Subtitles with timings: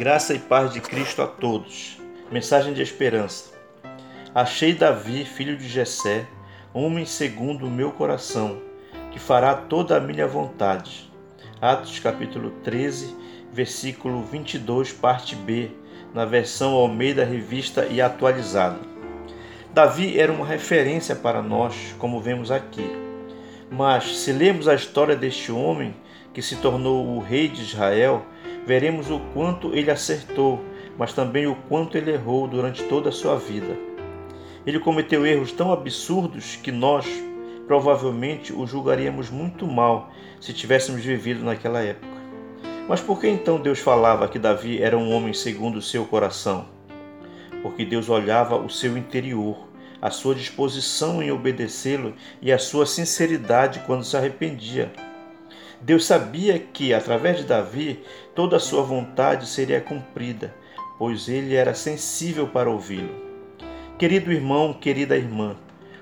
[0.00, 1.98] Graça e paz de Cristo a todos.
[2.32, 3.52] Mensagem de esperança.
[4.34, 6.26] Achei Davi, filho de Jessé,
[6.72, 8.62] homem segundo o meu coração,
[9.10, 11.12] que fará toda a minha vontade.
[11.60, 13.14] Atos capítulo 13,
[13.52, 15.70] versículo 22, parte B,
[16.14, 18.78] na versão Almeida Revista e atualizada.
[19.74, 22.90] Davi era uma referência para nós, como vemos aqui.
[23.70, 25.94] Mas se lemos a história deste homem
[26.32, 28.24] que se tornou o rei de Israel,
[28.70, 30.60] veremos o quanto ele acertou,
[30.96, 33.76] mas também o quanto ele errou durante toda a sua vida.
[34.64, 37.04] Ele cometeu erros tão absurdos que nós,
[37.66, 42.06] provavelmente, o julgaríamos muito mal se tivéssemos vivido naquela época.
[42.88, 46.66] Mas por que então Deus falava que Davi era um homem segundo o seu coração?
[47.64, 49.66] Porque Deus olhava o seu interior,
[50.00, 54.92] a sua disposição em obedecê-lo e a sua sinceridade quando se arrependia.
[55.80, 58.00] Deus sabia que, através de Davi,
[58.34, 60.54] toda a sua vontade seria cumprida,
[60.98, 63.14] pois ele era sensível para ouvi-lo.
[63.98, 65.56] Querido irmão, querida irmã,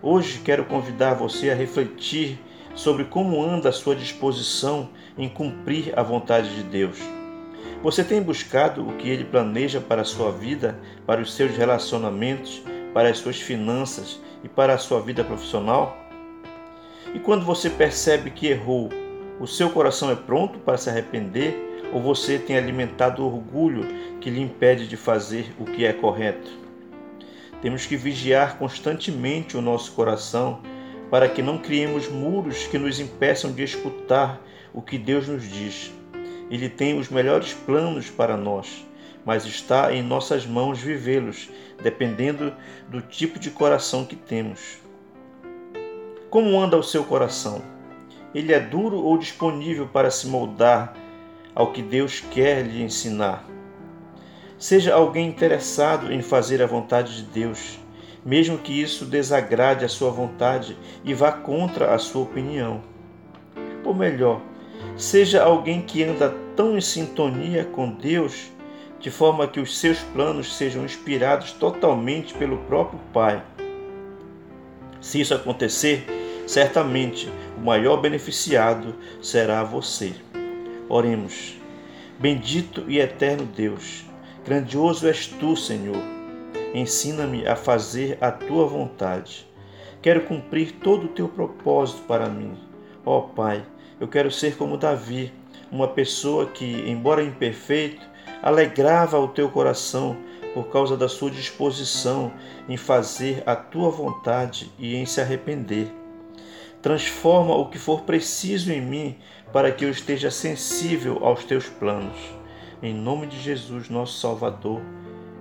[0.00, 2.38] hoje quero convidar você a refletir
[2.74, 6.98] sobre como anda a sua disposição em cumprir a vontade de Deus.
[7.82, 12.62] Você tem buscado o que ele planeja para a sua vida, para os seus relacionamentos,
[12.92, 15.98] para as suas finanças e para a sua vida profissional?
[17.12, 18.88] E quando você percebe que errou,
[19.40, 23.86] o seu coração é pronto para se arrepender ou você tem alimentado o orgulho
[24.20, 26.50] que lhe impede de fazer o que é correto?
[27.60, 30.60] Temos que vigiar constantemente o nosso coração
[31.10, 34.40] para que não criemos muros que nos impeçam de escutar
[34.72, 35.92] o que Deus nos diz.
[36.50, 38.86] Ele tem os melhores planos para nós,
[39.24, 41.48] mas está em nossas mãos vivê-los,
[41.82, 42.52] dependendo
[42.88, 44.78] do tipo de coração que temos.
[46.30, 47.73] Como anda o seu coração?
[48.34, 50.94] Ele é duro ou disponível para se moldar
[51.54, 53.44] ao que Deus quer lhe ensinar.
[54.58, 57.78] Seja alguém interessado em fazer a vontade de Deus,
[58.24, 62.82] mesmo que isso desagrade a sua vontade e vá contra a sua opinião.
[63.84, 64.40] Ou melhor,
[64.96, 68.50] seja alguém que anda tão em sintonia com Deus,
[68.98, 73.42] de forma que os seus planos sejam inspirados totalmente pelo próprio Pai.
[75.00, 76.06] Se isso acontecer,
[76.46, 80.14] certamente o maior beneficiado será você.
[80.88, 81.56] Oremos.
[82.18, 84.04] Bendito e eterno Deus,
[84.44, 86.00] grandioso és tu, Senhor.
[86.72, 89.46] Ensina-me a fazer a tua vontade.
[90.00, 92.56] Quero cumprir todo o teu propósito para mim.
[93.04, 93.64] Ó oh, Pai,
[93.98, 95.32] eu quero ser como Davi,
[95.72, 98.06] uma pessoa que, embora imperfeito,
[98.42, 100.16] alegrava o teu coração
[100.52, 102.32] por causa da sua disposição
[102.68, 106.03] em fazer a tua vontade e em se arrepender.
[106.84, 109.16] Transforma o que for preciso em mim
[109.50, 112.18] para que eu esteja sensível aos teus planos.
[112.82, 114.82] Em nome de Jesus, nosso Salvador,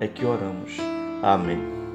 [0.00, 0.78] é que oramos.
[1.22, 1.85] Amém.